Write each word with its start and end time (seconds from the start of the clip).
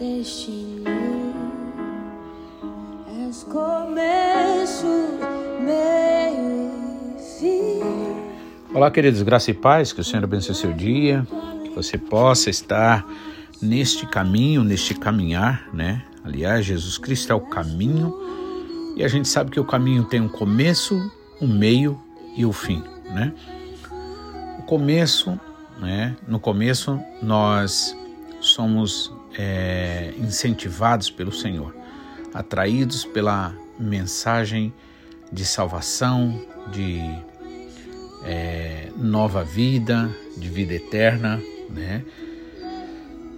destino. 0.00 0.84
És 3.26 3.42
começo, 3.42 4.86
meio 5.60 6.70
e 7.18 7.38
fim. 7.38 8.74
Olá, 8.74 8.90
queridos, 8.90 9.20
graça 9.20 9.50
e 9.50 9.54
paz, 9.54 9.92
que 9.92 10.00
o 10.00 10.04
Senhor 10.04 10.24
abençoe 10.24 10.54
seu 10.54 10.72
dia, 10.72 11.26
que 11.62 11.70
você 11.70 11.98
possa 11.98 12.48
estar 12.48 13.06
neste 13.60 14.06
caminho, 14.06 14.64
neste 14.64 14.94
caminhar, 14.94 15.68
né? 15.74 16.02
Aliás, 16.24 16.64
Jesus 16.64 16.96
Cristo 16.96 17.30
é 17.30 17.34
o 17.34 17.40
caminho 17.40 18.14
e 18.96 19.04
a 19.04 19.08
gente 19.08 19.28
sabe 19.28 19.50
que 19.50 19.60
o 19.60 19.64
caminho 19.66 20.04
tem 20.04 20.20
um 20.20 20.28
começo, 20.28 20.98
um 21.42 21.46
meio 21.46 22.00
e 22.34 22.46
o 22.46 22.52
fim, 22.52 22.82
né? 23.04 23.34
O 24.60 24.62
começo, 24.62 25.38
né? 25.78 26.16
No 26.26 26.40
começo 26.40 26.98
nós 27.22 27.94
somos 28.40 29.19
é, 29.38 30.12
incentivados 30.18 31.10
pelo 31.10 31.32
Senhor, 31.32 31.74
atraídos 32.32 33.04
pela 33.04 33.54
mensagem 33.78 34.72
de 35.32 35.44
salvação, 35.44 36.40
de 36.72 37.00
é, 38.24 38.88
nova 38.96 39.44
vida, 39.44 40.10
de 40.36 40.48
vida 40.48 40.74
eterna, 40.74 41.40
né? 41.68 42.04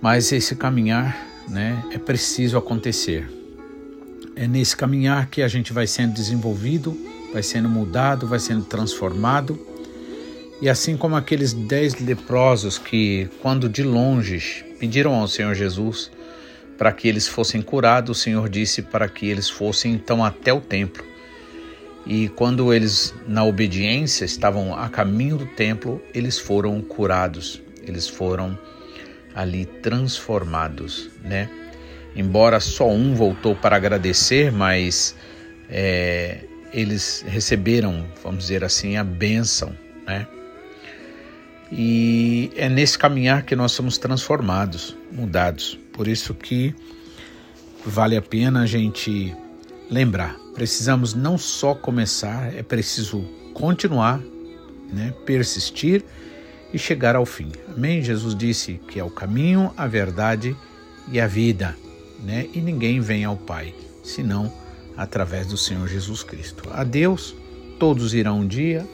Mas 0.00 0.32
esse 0.32 0.56
caminhar, 0.56 1.16
né, 1.48 1.84
é 1.92 1.98
preciso 1.98 2.58
acontecer. 2.58 3.30
É 4.34 4.48
nesse 4.48 4.76
caminhar 4.76 5.26
que 5.26 5.42
a 5.42 5.48
gente 5.48 5.72
vai 5.72 5.86
sendo 5.86 6.14
desenvolvido, 6.14 6.98
vai 7.32 7.42
sendo 7.42 7.68
mudado, 7.68 8.26
vai 8.26 8.40
sendo 8.40 8.64
transformado. 8.64 9.58
E 10.60 10.68
assim 10.68 10.96
como 10.96 11.14
aqueles 11.14 11.52
dez 11.52 11.94
leprosos 12.00 12.78
que, 12.78 13.28
quando 13.40 13.68
de 13.68 13.82
longe 13.82 14.64
pediram 14.82 15.14
ao 15.14 15.28
Senhor 15.28 15.54
Jesus 15.54 16.10
para 16.76 16.92
que 16.92 17.06
eles 17.06 17.28
fossem 17.28 17.62
curados, 17.62 18.18
o 18.18 18.20
Senhor 18.20 18.48
disse 18.48 18.82
para 18.82 19.08
que 19.08 19.28
eles 19.28 19.48
fossem 19.48 19.92
então 19.92 20.24
até 20.24 20.52
o 20.52 20.60
templo. 20.60 21.04
E 22.04 22.28
quando 22.30 22.74
eles, 22.74 23.14
na 23.28 23.44
obediência, 23.44 24.24
estavam 24.24 24.74
a 24.76 24.88
caminho 24.88 25.36
do 25.36 25.46
templo, 25.46 26.02
eles 26.12 26.36
foram 26.36 26.80
curados, 26.80 27.62
eles 27.86 28.08
foram 28.08 28.58
ali 29.32 29.66
transformados, 29.66 31.08
né? 31.22 31.48
Embora 32.16 32.58
só 32.58 32.90
um 32.90 33.14
voltou 33.14 33.54
para 33.54 33.76
agradecer, 33.76 34.50
mas 34.50 35.14
é, 35.70 36.38
eles 36.72 37.24
receberam, 37.28 38.04
vamos 38.20 38.40
dizer 38.40 38.64
assim, 38.64 38.96
a 38.96 39.04
bênção, 39.04 39.72
né? 40.04 40.26
E 41.74 42.50
é 42.54 42.68
nesse 42.68 42.98
caminhar 42.98 43.44
que 43.44 43.56
nós 43.56 43.72
somos 43.72 43.96
transformados, 43.96 44.94
mudados. 45.10 45.78
Por 45.94 46.06
isso 46.06 46.34
que 46.34 46.74
vale 47.86 48.14
a 48.14 48.20
pena 48.20 48.62
a 48.62 48.66
gente 48.66 49.34
lembrar. 49.90 50.36
Precisamos 50.54 51.14
não 51.14 51.38
só 51.38 51.74
começar, 51.74 52.54
é 52.54 52.62
preciso 52.62 53.22
continuar, 53.54 54.20
né? 54.92 55.14
persistir 55.24 56.04
e 56.74 56.78
chegar 56.78 57.16
ao 57.16 57.24
fim. 57.24 57.50
Amém? 57.74 58.02
Jesus 58.02 58.34
disse 58.34 58.78
que 58.86 59.00
é 59.00 59.04
o 59.04 59.10
caminho, 59.10 59.72
a 59.74 59.86
verdade 59.86 60.54
e 61.10 61.18
a 61.18 61.26
vida, 61.26 61.74
né? 62.22 62.48
E 62.52 62.60
ninguém 62.60 63.00
vem 63.00 63.24
ao 63.24 63.36
Pai 63.36 63.74
senão 64.04 64.52
através 64.94 65.46
do 65.46 65.56
Senhor 65.56 65.88
Jesus 65.88 66.22
Cristo. 66.22 66.68
A 66.70 66.84
Deus 66.84 67.34
todos 67.78 68.12
irão 68.12 68.40
um 68.40 68.46
dia, 68.46 68.86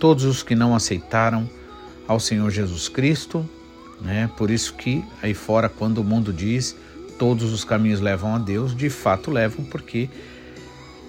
todos 0.00 0.24
os 0.24 0.42
que 0.42 0.56
não 0.56 0.74
aceitaram 0.74 1.48
ao 2.08 2.18
Senhor 2.18 2.50
Jesus 2.50 2.88
Cristo, 2.88 3.48
né? 4.00 4.28
Por 4.36 4.50
isso 4.50 4.74
que 4.74 5.04
aí 5.22 5.34
fora 5.34 5.68
quando 5.68 5.98
o 5.98 6.04
mundo 6.04 6.32
diz 6.32 6.74
todos 7.18 7.52
os 7.52 7.64
caminhos 7.64 8.00
levam 8.00 8.34
a 8.34 8.38
Deus, 8.38 8.74
de 8.76 8.88
fato 8.88 9.30
levam, 9.30 9.64
porque 9.64 10.08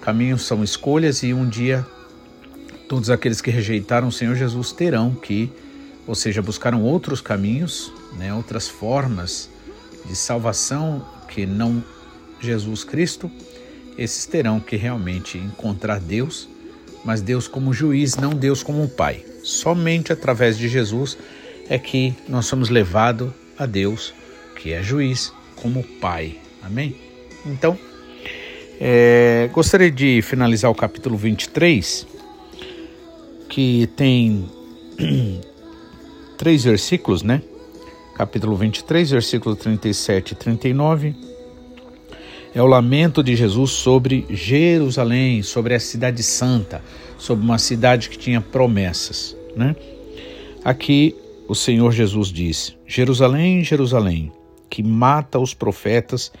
caminhos 0.00 0.42
são 0.42 0.62
escolhas 0.62 1.22
e 1.22 1.32
um 1.32 1.48
dia 1.48 1.86
todos 2.88 3.10
aqueles 3.10 3.40
que 3.40 3.50
rejeitaram 3.50 4.08
o 4.08 4.12
Senhor 4.12 4.34
Jesus 4.36 4.70
terão 4.72 5.14
que 5.14 5.50
ou 6.10 6.14
seja, 6.16 6.42
buscaram 6.42 6.82
outros 6.82 7.20
caminhos, 7.20 7.92
né, 8.14 8.34
outras 8.34 8.66
formas 8.68 9.48
de 10.04 10.16
salvação 10.16 11.06
que 11.28 11.46
não 11.46 11.84
Jesus 12.40 12.82
Cristo, 12.82 13.30
esses 13.96 14.26
terão 14.26 14.58
que 14.58 14.74
realmente 14.74 15.38
encontrar 15.38 16.00
Deus, 16.00 16.48
mas 17.04 17.20
Deus 17.20 17.46
como 17.46 17.72
juiz, 17.72 18.16
não 18.16 18.30
Deus 18.30 18.60
como 18.60 18.88
Pai. 18.88 19.24
Somente 19.42 20.12
através 20.12 20.58
de 20.58 20.68
Jesus 20.68 21.16
é 21.68 21.78
que 21.78 22.14
nós 22.28 22.46
somos 22.46 22.68
levados 22.68 23.30
a 23.58 23.66
Deus, 23.66 24.12
que 24.56 24.72
é 24.72 24.82
juiz, 24.82 25.32
como 25.56 25.82
Pai. 25.82 26.36
Amém? 26.62 26.96
Então, 27.46 27.78
é, 28.80 29.48
gostaria 29.52 29.90
de 29.90 30.22
finalizar 30.22 30.70
o 30.70 30.74
capítulo 30.74 31.16
23, 31.16 32.06
que 33.48 33.86
tem 33.96 34.48
três 36.38 36.64
versículos, 36.64 37.22
né? 37.22 37.42
Capítulo 38.16 38.56
23, 38.56 39.10
versículo 39.10 39.56
37 39.56 40.32
e 40.32 40.34
39. 40.34 41.29
É 42.52 42.60
o 42.60 42.66
lamento 42.66 43.22
de 43.22 43.36
Jesus 43.36 43.70
sobre 43.70 44.26
Jerusalém, 44.28 45.40
sobre 45.42 45.72
a 45.72 45.80
cidade 45.80 46.22
santa, 46.22 46.82
sobre 47.16 47.44
uma 47.44 47.58
cidade 47.58 48.08
que 48.08 48.18
tinha 48.18 48.40
promessas, 48.40 49.36
né? 49.56 49.76
Aqui 50.64 51.14
o 51.46 51.54
Senhor 51.54 51.92
Jesus 51.92 52.28
diz: 52.28 52.76
Jerusalém, 52.86 53.62
Jerusalém, 53.62 54.32
que 54.68 54.82
mata 54.82 55.38
os 55.38 55.54
profetas 55.54 56.32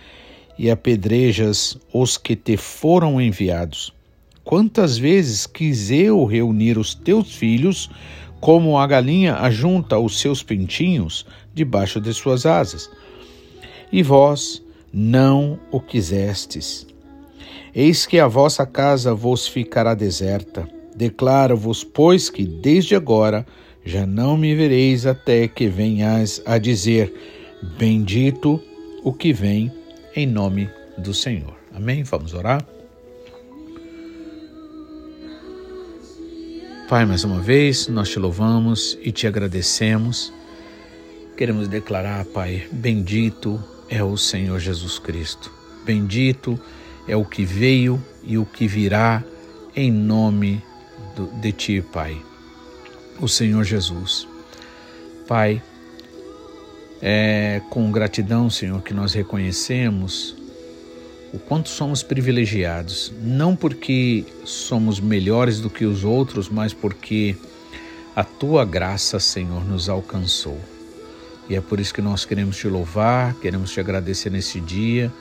e 0.58 0.68
apedrejas 0.68 1.78
os 1.92 2.18
que 2.18 2.34
te 2.34 2.56
foram 2.56 3.20
enviados. 3.20 3.92
Quantas 4.42 4.98
vezes 4.98 5.46
quis 5.46 5.92
eu 5.92 6.24
reunir 6.24 6.76
os 6.76 6.92
teus 6.92 7.36
filhos 7.36 7.88
como 8.40 8.78
a 8.78 8.86
galinha 8.86 9.36
ajunta 9.36 9.98
os 9.98 10.18
seus 10.18 10.42
pintinhos 10.42 11.24
debaixo 11.54 12.00
de 12.00 12.12
suas 12.12 12.46
asas. 12.46 12.90
E 13.92 14.02
vós 14.02 14.62
não 14.92 15.58
o 15.70 15.80
quisestes. 15.80 16.86
Eis 17.74 18.06
que 18.06 18.18
a 18.18 18.26
vossa 18.26 18.66
casa 18.66 19.14
vos 19.14 19.46
ficará 19.46 19.94
deserta. 19.94 20.68
Declaro-vos, 20.94 21.84
pois, 21.84 22.28
que 22.28 22.44
desde 22.44 22.94
agora 22.94 23.46
já 23.84 24.06
não 24.06 24.36
me 24.36 24.54
vereis 24.54 25.06
até 25.06 25.46
que 25.46 25.68
venhais 25.68 26.42
a 26.44 26.58
dizer: 26.58 27.12
Bendito 27.78 28.60
o 29.02 29.12
que 29.12 29.32
vem 29.32 29.72
em 30.14 30.26
nome 30.26 30.68
do 30.98 31.14
Senhor. 31.14 31.54
Amém? 31.72 32.02
Vamos 32.02 32.34
orar? 32.34 32.66
Pai, 36.88 37.06
mais 37.06 37.22
uma 37.22 37.40
vez, 37.40 37.86
nós 37.86 38.10
te 38.10 38.18
louvamos 38.18 38.98
e 39.00 39.12
te 39.12 39.24
agradecemos. 39.24 40.32
Queremos 41.36 41.68
declarar, 41.68 42.24
Pai, 42.24 42.66
bendito 42.72 43.62
é 43.90 44.02
o 44.02 44.16
Senhor 44.16 44.60
Jesus 44.60 44.98
Cristo. 45.00 45.52
Bendito 45.84 46.58
é 47.08 47.16
o 47.16 47.24
que 47.24 47.44
veio 47.44 48.00
e 48.22 48.38
o 48.38 48.46
que 48.46 48.68
virá 48.68 49.22
em 49.74 49.90
nome 49.90 50.62
de 51.40 51.52
ti, 51.52 51.82
Pai. 51.82 52.22
O 53.20 53.28
Senhor 53.28 53.64
Jesus. 53.64 54.26
Pai, 55.26 55.60
é 57.02 57.60
com 57.68 57.90
gratidão, 57.90 58.48
Senhor, 58.48 58.80
que 58.82 58.94
nós 58.94 59.12
reconhecemos 59.12 60.36
o 61.32 61.38
quanto 61.38 61.68
somos 61.68 62.02
privilegiados, 62.02 63.12
não 63.22 63.54
porque 63.54 64.24
somos 64.44 64.98
melhores 65.00 65.60
do 65.60 65.70
que 65.70 65.84
os 65.84 66.04
outros, 66.04 66.48
mas 66.48 66.72
porque 66.72 67.36
a 68.14 68.24
tua 68.24 68.64
graça, 68.64 69.20
Senhor, 69.20 69.64
nos 69.64 69.88
alcançou. 69.88 70.58
E 71.50 71.56
é 71.56 71.60
por 71.60 71.78
isso 71.78 71.92
que 71.92 72.00
nós 72.00 72.24
queremos 72.24 72.56
te 72.56 72.66
louvar, 72.66 73.34
queremos 73.34 73.70
te 73.70 73.80
agradecer 73.80 74.30
nesse 74.30 74.58
dia 74.58 75.12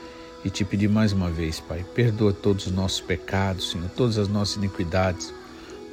e 0.45 0.49
te 0.49 0.63
pedir 0.63 0.87
mais 0.87 1.11
uma 1.11 1.29
vez, 1.29 1.59
Pai, 1.59 1.83
perdoa 1.93 2.31
todos 2.31 2.67
os 2.67 2.71
nossos 2.71 3.01
pecados, 3.01 3.71
Senhor, 3.71 3.89
todas 3.89 4.17
as 4.17 4.29
nossas 4.29 4.55
iniquidades, 4.55 5.33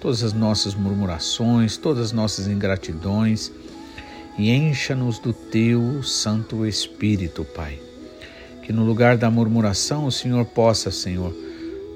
todas 0.01 0.23
as 0.23 0.33
nossas 0.33 0.75
murmurações, 0.75 1.77
todas 1.77 2.05
as 2.05 2.13
nossas 2.13 2.47
ingratidões 2.47 3.51
e 4.39 4.53
encha-nos 4.53 5.19
do 5.19 5.33
teu 5.33 6.05
Santo 6.05 6.65
Espírito, 6.65 7.45
Pai 7.45 7.81
que 8.67 8.73
no 8.73 8.85
lugar 8.85 9.17
da 9.17 9.31
murmuração 9.31 10.07
o 10.07 10.11
Senhor 10.11 10.45
possa, 10.45 10.91
Senhor, 10.91 11.33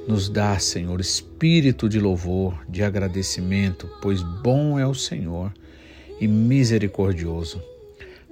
nos 0.06 0.28
dar, 0.28 0.60
Senhor, 0.60 1.00
espírito 1.00 1.88
de 1.88 1.98
louvor, 1.98 2.64
de 2.68 2.84
agradecimento, 2.84 3.90
pois 4.00 4.22
bom 4.22 4.78
é 4.78 4.86
o 4.86 4.94
Senhor 4.94 5.52
e 6.20 6.28
misericordioso. 6.28 7.60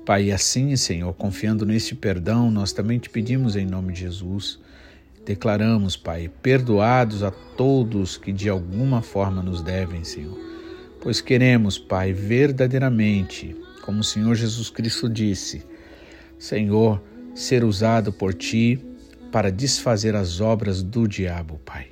Pai, 0.08 0.31
assim, 0.31 0.75
Senhor, 0.75 1.12
confiando 1.12 1.66
neste 1.66 1.94
perdão, 1.94 2.50
nós 2.50 2.72
também 2.72 2.99
te 2.99 3.10
pedimos 3.10 3.56
em 3.56 3.66
nome 3.66 3.93
de 3.93 4.00
Jesus. 4.00 4.58
Declaramos, 5.26 5.99
Pai, 5.99 6.31
perdoados 6.40 7.22
a 7.22 7.31
todos 7.31 8.16
que 8.16 8.32
de 8.32 8.49
alguma 8.49 9.02
forma 9.02 9.43
nos 9.43 9.60
devem, 9.60 10.02
Senhor. 10.05 10.34
Pois 11.02 11.20
queremos, 11.20 11.78
Pai, 11.78 12.14
verdadeiramente, 12.14 13.55
como 13.82 14.00
o 14.00 14.02
Senhor 14.02 14.34
Jesus 14.34 14.70
Cristo 14.70 15.10
disse, 15.10 15.62
Senhor, 16.38 17.02
ser 17.34 17.62
usado 17.62 18.11
por 18.11 18.32
ti 18.32 18.82
para 19.31 19.52
desfazer 19.52 20.16
as 20.16 20.40
obras 20.40 20.82
do 20.82 21.06
diabo, 21.06 21.61
Pai. 21.66 21.88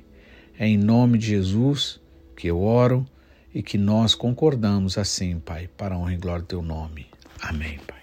É 0.57 0.65
em 0.65 0.75
nome 0.75 1.19
de 1.19 1.27
Jesus 1.27 2.01
que 2.35 2.47
eu 2.47 2.63
oro 2.63 3.05
e 3.53 3.61
que 3.61 3.77
nós 3.77 4.15
concordamos 4.15 4.97
assim, 4.97 5.37
Pai, 5.37 5.69
para 5.77 5.93
a 5.93 5.99
honra 5.99 6.15
e 6.15 6.17
glória 6.17 6.41
do 6.41 6.47
teu 6.47 6.63
nome. 6.63 7.05
Amém, 7.39 7.79
Pai. 7.85 7.96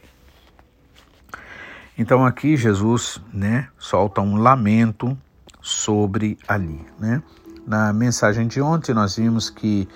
Então 1.97 2.25
aqui 2.27 2.57
Jesus, 2.57 3.21
né, 3.33 3.69
solta 3.79 4.21
um 4.21 4.37
lamento 4.37 5.17
sobre 5.63 6.37
ali, 6.49 6.85
né? 6.99 7.23
Na 7.67 7.93
mensagem 7.93 8.49
de 8.49 8.61
ontem 8.61 8.93
nós 8.93 9.17
vimos 9.17 9.49
que 9.49 9.89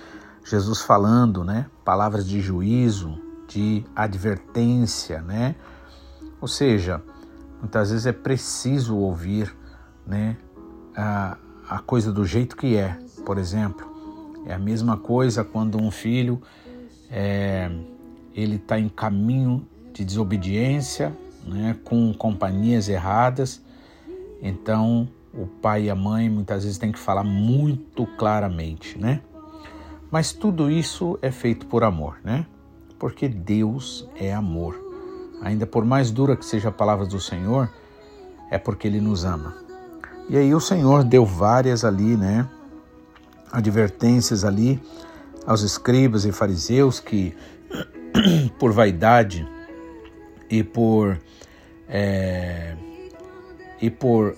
Jesus 0.43 0.81
falando, 0.81 1.43
né, 1.43 1.67
palavras 1.83 2.25
de 2.27 2.39
juízo, 2.41 3.21
de 3.47 3.83
advertência, 3.95 5.21
né? 5.21 5.55
Ou 6.39 6.47
seja, 6.47 7.03
muitas 7.59 7.91
vezes 7.91 8.05
é 8.05 8.13
preciso 8.13 8.95
ouvir, 8.97 9.53
né, 10.07 10.37
a, 10.95 11.37
a 11.67 11.79
coisa 11.79 12.13
do 12.13 12.25
jeito 12.25 12.55
que 12.55 12.77
é. 12.77 12.97
Por 13.25 13.37
exemplo, 13.37 13.85
é 14.45 14.53
a 14.53 14.59
mesma 14.59 14.95
coisa 14.95 15.43
quando 15.43 15.77
um 15.77 15.91
filho 15.91 16.41
é, 17.11 17.69
ele 18.33 18.55
está 18.55 18.79
em 18.79 18.87
caminho 18.87 19.67
de 19.93 20.05
desobediência, 20.05 21.13
né, 21.49 21.75
com 21.83 22.13
companhias 22.13 22.87
erradas. 22.87 23.61
Então, 24.41 25.09
o 25.33 25.45
pai 25.45 25.85
e 25.85 25.89
a 25.89 25.95
mãe 25.95 26.29
muitas 26.29 26.63
vezes 26.63 26.77
têm 26.77 26.91
que 26.91 26.99
falar 26.99 27.23
muito 27.23 28.05
claramente, 28.17 28.97
né? 28.97 29.21
Mas 30.11 30.31
tudo 30.31 30.71
isso 30.71 31.19
é 31.21 31.31
feito 31.31 31.65
por 31.65 31.83
amor, 31.83 32.17
né? 32.23 32.45
Porque 32.97 33.27
Deus 33.27 34.07
é 34.15 34.33
amor. 34.33 34.75
Ainda 35.41 35.65
por 35.65 35.85
mais 35.85 36.11
dura 36.11 36.35
que 36.35 36.45
seja 36.45 36.69
a 36.69 36.71
palavra 36.71 37.05
do 37.05 37.19
Senhor, 37.19 37.69
é 38.49 38.57
porque 38.57 38.87
Ele 38.87 38.99
nos 38.99 39.23
ama. 39.23 39.55
E 40.27 40.37
aí 40.37 40.53
o 40.53 40.59
Senhor 40.59 41.03
deu 41.03 41.25
várias 41.25 41.85
ali, 41.85 42.17
né? 42.17 42.47
Advertências 43.51 44.43
ali 44.43 44.81
aos 45.45 45.61
escribas 45.61 46.25
e 46.25 46.31
fariseus 46.31 46.99
que, 46.99 47.35
por 48.59 48.71
vaidade 48.71 49.47
e 50.49 50.63
por 50.63 51.17
é, 51.87 52.75
e 53.81 53.89
por 53.89 54.35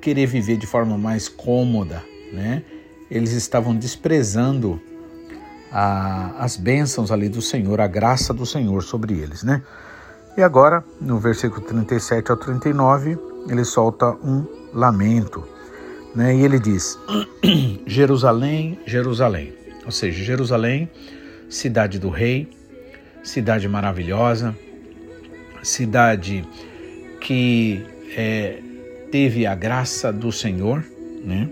querer 0.00 0.26
viver 0.26 0.56
de 0.56 0.66
forma 0.66 0.96
mais 0.96 1.28
cômoda, 1.28 2.02
né? 2.32 2.62
Eles 3.10 3.32
estavam 3.32 3.74
desprezando 3.76 4.80
a, 5.70 6.42
as 6.42 6.56
bênçãos 6.56 7.10
ali 7.10 7.28
do 7.28 7.42
Senhor, 7.42 7.80
a 7.80 7.86
graça 7.86 8.32
do 8.32 8.46
Senhor 8.46 8.82
sobre 8.82 9.14
eles, 9.14 9.42
né? 9.42 9.62
E 10.36 10.42
agora, 10.42 10.84
no 11.00 11.18
versículo 11.18 11.60
37 11.60 12.30
ao 12.30 12.36
39, 12.36 13.18
ele 13.48 13.64
solta 13.64 14.10
um 14.24 14.46
lamento, 14.72 15.46
né? 16.14 16.34
E 16.34 16.42
ele 16.42 16.58
diz: 16.58 16.98
Jerusalém, 17.86 18.78
Jerusalém, 18.86 19.52
ou 19.84 19.92
seja, 19.92 20.22
Jerusalém, 20.22 20.90
cidade 21.48 21.98
do 21.98 22.08
rei, 22.08 22.48
cidade 23.22 23.68
maravilhosa, 23.68 24.56
cidade 25.62 26.44
que 27.20 27.84
é, 28.16 28.60
teve 29.10 29.46
a 29.46 29.54
graça 29.54 30.12
do 30.12 30.32
Senhor, 30.32 30.84
né? 31.24 31.48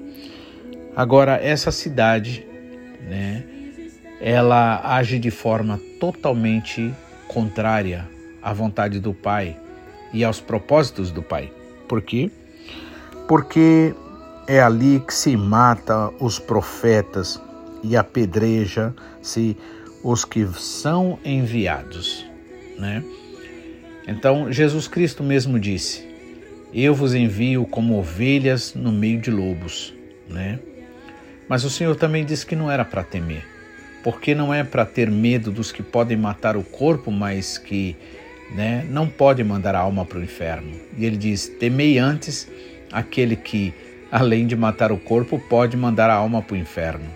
Agora 0.96 1.36
essa 1.36 1.70
cidade, 1.70 2.46
né? 3.08 3.44
Ela 4.20 4.80
age 4.96 5.18
de 5.18 5.30
forma 5.30 5.80
totalmente 6.00 6.92
contrária 7.28 8.08
à 8.42 8.52
vontade 8.52 8.98
do 8.98 9.14
Pai 9.14 9.56
e 10.12 10.24
aos 10.24 10.40
propósitos 10.40 11.10
do 11.10 11.22
Pai. 11.22 11.52
Por 11.86 12.02
quê? 12.02 12.30
Porque 13.28 13.94
é 14.46 14.60
ali 14.60 15.00
que 15.00 15.14
se 15.14 15.36
mata 15.36 16.10
os 16.18 16.38
profetas 16.38 17.40
e 17.82 17.96
apedreja-se 17.96 19.56
os 20.02 20.24
que 20.24 20.46
são 20.54 21.18
enviados, 21.24 22.24
né? 22.78 23.04
Então, 24.08 24.50
Jesus 24.50 24.88
Cristo 24.88 25.22
mesmo 25.22 25.60
disse: 25.60 26.08
Eu 26.72 26.94
vos 26.94 27.14
envio 27.14 27.66
como 27.66 27.98
ovelhas 27.98 28.72
no 28.74 28.90
meio 28.90 29.20
de 29.20 29.30
lobos, 29.30 29.94
né? 30.26 30.58
Mas 31.46 31.62
o 31.62 31.70
Senhor 31.70 31.94
também 31.94 32.24
disse 32.24 32.46
que 32.46 32.56
não 32.56 32.70
era 32.70 32.86
para 32.86 33.04
temer, 33.04 33.46
porque 34.02 34.34
não 34.34 34.52
é 34.52 34.64
para 34.64 34.86
ter 34.86 35.10
medo 35.10 35.50
dos 35.50 35.70
que 35.70 35.82
podem 35.82 36.16
matar 36.16 36.56
o 36.56 36.62
corpo, 36.62 37.10
mas 37.10 37.58
que 37.58 37.94
né, 38.50 38.84
não 38.88 39.08
podem 39.08 39.44
mandar 39.44 39.74
a 39.74 39.80
alma 39.80 40.06
para 40.06 40.18
o 40.18 40.24
inferno. 40.24 40.72
E 40.96 41.04
ele 41.04 41.18
diz: 41.18 41.46
Temei 41.46 41.98
antes 41.98 42.50
aquele 42.90 43.36
que, 43.36 43.74
além 44.10 44.46
de 44.46 44.56
matar 44.56 44.90
o 44.90 44.96
corpo, 44.96 45.38
pode 45.38 45.76
mandar 45.76 46.08
a 46.08 46.14
alma 46.14 46.40
para 46.40 46.54
o 46.54 46.58
inferno. 46.58 47.06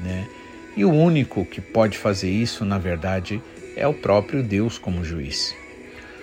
Né? 0.00 0.26
E 0.74 0.82
o 0.82 0.90
único 0.90 1.44
que 1.44 1.60
pode 1.60 1.98
fazer 1.98 2.30
isso, 2.30 2.64
na 2.64 2.78
verdade, 2.78 3.42
é 3.76 3.86
o 3.86 3.92
próprio 3.92 4.42
Deus 4.42 4.78
como 4.78 5.04
juiz. 5.04 5.54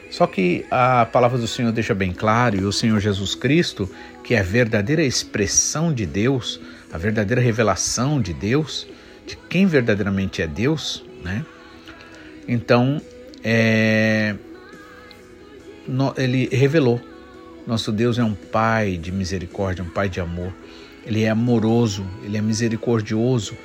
Só 0.09 0.27
que 0.27 0.65
a 0.71 1.05
palavra 1.05 1.37
do 1.37 1.47
Senhor 1.47 1.71
deixa 1.71 1.93
bem 1.93 2.13
claro, 2.13 2.55
e 2.55 2.63
o 2.63 2.71
Senhor 2.71 2.99
Jesus 2.99 3.35
Cristo, 3.35 3.89
que 4.23 4.33
é 4.33 4.39
a 4.39 4.43
verdadeira 4.43 5.03
expressão 5.03 5.93
de 5.93 6.05
Deus, 6.05 6.59
a 6.91 6.97
verdadeira 6.97 7.41
revelação 7.41 8.21
de 8.21 8.33
Deus, 8.33 8.87
de 9.25 9.35
quem 9.49 9.65
verdadeiramente 9.65 10.41
é 10.41 10.47
Deus, 10.47 11.03
né? 11.23 11.45
Então, 12.47 13.01
é, 13.43 14.35
ele 16.17 16.47
revelou. 16.51 17.01
Nosso 17.65 17.91
Deus 17.91 18.19
é 18.19 18.23
um 18.23 18.35
Pai 18.35 18.97
de 18.97 19.11
misericórdia, 19.11 19.83
um 19.83 19.89
Pai 19.89 20.07
de 20.07 20.19
amor. 20.19 20.53
Ele 21.05 21.23
é 21.23 21.29
amoroso, 21.29 22.05
ele 22.23 22.37
é 22.37 22.41
misericordioso. 22.41 23.57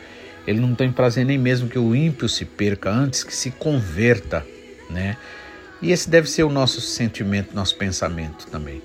Ele 0.47 0.59
não 0.59 0.75
tem 0.75 0.91
prazer 0.91 1.25
nem 1.25 1.39
mesmo 1.39 1.69
que 1.69 1.79
o 1.79 1.95
ímpio 1.95 2.29
se 2.29 2.45
perca 2.45 2.91
antes 2.91 3.23
que 3.23 3.35
se 3.35 3.51
converta, 3.51 4.45
né? 4.89 5.17
E 5.83 5.93
esse 5.93 6.11
deve 6.11 6.29
ser 6.29 6.43
o 6.43 6.51
nosso 6.51 6.81
sentimento, 6.81 7.55
nosso 7.55 7.77
pensamento 7.77 8.47
também. 8.47 8.83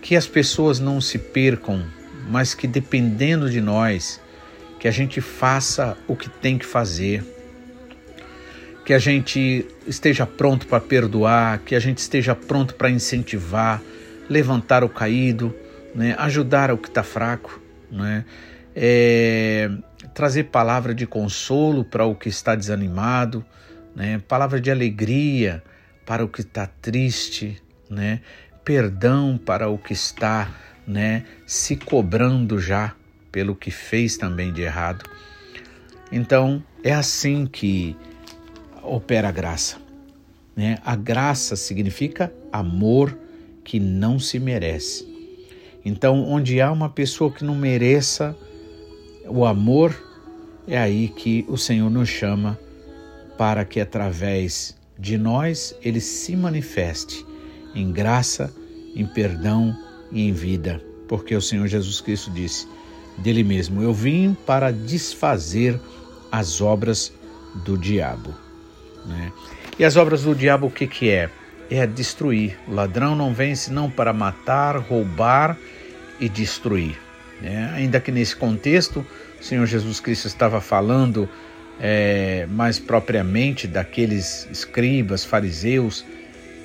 Que 0.00 0.16
as 0.16 0.26
pessoas 0.26 0.80
não 0.80 1.00
se 1.00 1.18
percam, 1.18 1.84
mas 2.28 2.54
que 2.54 2.66
dependendo 2.66 3.50
de 3.50 3.60
nós, 3.60 4.20
que 4.80 4.88
a 4.88 4.90
gente 4.90 5.20
faça 5.20 5.96
o 6.08 6.16
que 6.16 6.28
tem 6.28 6.58
que 6.58 6.66
fazer, 6.66 7.24
que 8.84 8.92
a 8.92 8.98
gente 8.98 9.66
esteja 9.86 10.26
pronto 10.26 10.66
para 10.66 10.80
perdoar, 10.80 11.58
que 11.60 11.74
a 11.74 11.80
gente 11.80 11.98
esteja 11.98 12.34
pronto 12.34 12.74
para 12.74 12.90
incentivar, 12.90 13.82
levantar 14.28 14.84
o 14.84 14.88
caído, 14.88 15.54
né? 15.94 16.14
ajudar 16.18 16.70
o 16.70 16.76
que 16.76 16.88
está 16.88 17.02
fraco, 17.02 17.60
né? 17.90 18.24
É, 18.76 19.70
trazer 20.12 20.44
palavra 20.44 20.94
de 20.94 21.06
consolo 21.06 21.84
para 21.84 22.04
o 22.04 22.14
que 22.14 22.28
está 22.28 22.54
desanimado, 22.54 23.44
né? 23.94 24.20
palavra 24.26 24.60
de 24.60 24.70
alegria, 24.70 25.62
para 26.06 26.24
o 26.24 26.28
que 26.28 26.40
está 26.40 26.66
triste, 26.66 27.62
né? 27.88 28.20
Perdão 28.64 29.38
para 29.38 29.68
o 29.68 29.78
que 29.78 29.92
está, 29.92 30.54
né, 30.86 31.24
se 31.46 31.76
cobrando 31.76 32.58
já 32.58 32.94
pelo 33.30 33.54
que 33.54 33.70
fez 33.70 34.16
também 34.16 34.52
de 34.52 34.62
errado. 34.62 35.04
Então, 36.10 36.62
é 36.82 36.92
assim 36.92 37.46
que 37.46 37.96
opera 38.82 39.28
a 39.28 39.32
graça, 39.32 39.76
né? 40.54 40.78
A 40.84 40.94
graça 40.94 41.56
significa 41.56 42.32
amor 42.52 43.18
que 43.64 43.80
não 43.80 44.18
se 44.18 44.38
merece. 44.38 45.12
Então, 45.84 46.22
onde 46.22 46.60
há 46.60 46.70
uma 46.70 46.88
pessoa 46.88 47.30
que 47.30 47.44
não 47.44 47.54
mereça 47.54 48.36
o 49.26 49.44
amor, 49.44 49.94
é 50.66 50.78
aí 50.78 51.08
que 51.08 51.44
o 51.48 51.58
Senhor 51.58 51.90
nos 51.90 52.08
chama 52.08 52.58
para 53.36 53.64
que 53.64 53.80
através 53.80 54.76
de 54.98 55.18
nós 55.18 55.74
ele 55.82 56.00
se 56.00 56.36
manifeste 56.36 57.24
em 57.74 57.90
graça, 57.90 58.54
em 58.94 59.06
perdão 59.06 59.76
e 60.12 60.28
em 60.28 60.32
vida, 60.32 60.80
porque 61.08 61.34
o 61.34 61.40
Senhor 61.40 61.66
Jesus 61.66 62.00
Cristo 62.00 62.30
disse 62.30 62.68
dele 63.18 63.42
mesmo: 63.42 63.82
Eu 63.82 63.92
vim 63.92 64.36
para 64.46 64.72
desfazer 64.72 65.80
as 66.30 66.60
obras 66.60 67.12
do 67.64 67.76
diabo. 67.76 68.34
Né? 69.06 69.32
E 69.78 69.84
as 69.84 69.96
obras 69.96 70.22
do 70.22 70.34
diabo 70.34 70.66
o 70.66 70.70
que, 70.70 70.86
que 70.86 71.10
é? 71.10 71.30
É 71.70 71.86
destruir. 71.86 72.58
O 72.68 72.74
ladrão 72.74 73.14
não 73.14 73.32
vem 73.32 73.54
senão 73.54 73.90
para 73.90 74.12
matar, 74.12 74.76
roubar 74.76 75.56
e 76.20 76.28
destruir. 76.28 76.98
Né? 77.40 77.70
Ainda 77.74 78.00
que 78.00 78.12
nesse 78.12 78.36
contexto 78.36 79.04
o 79.40 79.44
Senhor 79.44 79.66
Jesus 79.66 80.00
Cristo 80.00 80.26
estava 80.26 80.60
falando 80.60 81.28
é, 81.80 82.46
mais 82.50 82.78
propriamente 82.78 83.66
daqueles 83.66 84.48
escribas, 84.50 85.24
fariseus, 85.24 86.04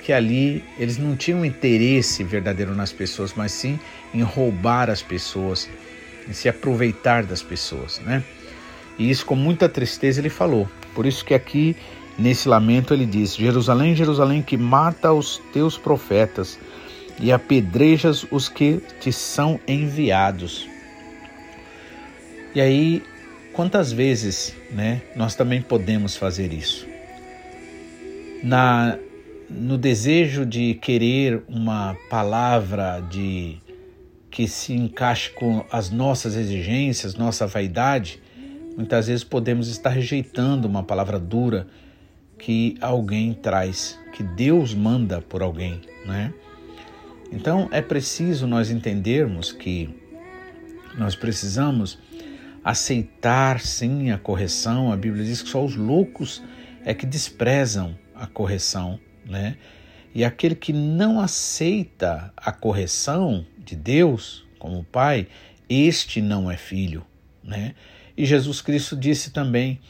que 0.02 0.12
ali 0.12 0.64
eles 0.78 0.98
não 0.98 1.14
tinham 1.14 1.44
interesse 1.44 2.24
verdadeiro 2.24 2.74
nas 2.74 2.92
pessoas, 2.92 3.34
mas 3.36 3.52
sim 3.52 3.78
em 4.14 4.22
roubar 4.22 4.88
as 4.88 5.02
pessoas, 5.02 5.68
em 6.28 6.32
se 6.32 6.48
aproveitar 6.48 7.22
das 7.22 7.42
pessoas, 7.42 8.00
né? 8.00 8.22
E 8.98 9.10
isso 9.10 9.24
com 9.24 9.36
muita 9.36 9.68
tristeza 9.68 10.20
ele 10.20 10.28
falou. 10.28 10.68
Por 10.94 11.06
isso 11.06 11.24
que 11.24 11.34
aqui 11.34 11.76
nesse 12.18 12.48
lamento 12.48 12.92
ele 12.92 13.06
diz: 13.06 13.34
Jerusalém, 13.34 13.94
Jerusalém, 13.94 14.42
que 14.42 14.56
mata 14.56 15.12
os 15.12 15.40
teus 15.52 15.78
profetas 15.78 16.58
e 17.18 17.30
apedrejas 17.30 18.26
os 18.30 18.48
que 18.48 18.80
te 19.00 19.12
são 19.12 19.60
enviados. 19.66 20.68
E 22.54 22.60
aí, 22.60 23.02
quantas 23.60 23.92
vezes, 23.92 24.56
né, 24.70 25.02
nós 25.14 25.34
também 25.34 25.60
podemos 25.60 26.16
fazer 26.16 26.50
isso? 26.50 26.86
Na 28.42 28.98
no 29.50 29.76
desejo 29.76 30.46
de 30.46 30.72
querer 30.76 31.42
uma 31.46 31.94
palavra 32.08 33.00
de 33.10 33.58
que 34.30 34.48
se 34.48 34.72
encaixe 34.72 35.28
com 35.32 35.62
as 35.70 35.90
nossas 35.90 36.36
exigências, 36.36 37.16
nossa 37.16 37.46
vaidade, 37.46 38.22
muitas 38.78 39.08
vezes 39.08 39.24
podemos 39.24 39.68
estar 39.68 39.90
rejeitando 39.90 40.64
uma 40.64 40.82
palavra 40.82 41.18
dura 41.18 41.66
que 42.38 42.78
alguém 42.80 43.34
traz, 43.34 43.98
que 44.14 44.22
Deus 44.22 44.72
manda 44.72 45.20
por 45.20 45.42
alguém, 45.42 45.82
né? 46.06 46.32
Então 47.30 47.68
é 47.70 47.82
preciso 47.82 48.46
nós 48.46 48.70
entendermos 48.70 49.52
que 49.52 49.90
nós 50.96 51.14
precisamos 51.14 51.98
aceitar 52.64 53.60
sim 53.60 54.10
a 54.10 54.18
correção. 54.18 54.92
A 54.92 54.96
Bíblia 54.96 55.24
diz 55.24 55.42
que 55.42 55.48
só 55.48 55.64
os 55.64 55.76
loucos 55.76 56.42
é 56.84 56.94
que 56.94 57.06
desprezam 57.06 57.96
a 58.14 58.26
correção, 58.26 58.98
né? 59.26 59.56
E 60.14 60.24
aquele 60.24 60.54
que 60.54 60.72
não 60.72 61.20
aceita 61.20 62.32
a 62.36 62.50
correção 62.50 63.46
de 63.58 63.76
Deus 63.76 64.46
como 64.58 64.84
Pai, 64.84 65.28
este 65.68 66.20
não 66.20 66.50
é 66.50 66.56
filho, 66.56 67.06
né? 67.42 67.74
E 68.16 68.26
Jesus 68.26 68.60
Cristo 68.60 68.96
disse 68.96 69.30
também: 69.30 69.80